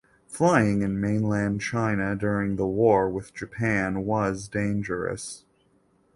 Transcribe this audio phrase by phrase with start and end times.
[0.25, 5.45] Flying in mainland China during the war with Japan was dangerous.